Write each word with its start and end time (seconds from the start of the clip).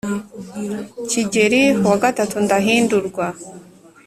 kigeli 1.09 1.61
wa 1.87 1.95
gatatu 2.03 2.35
ndahindurwa 2.45 3.27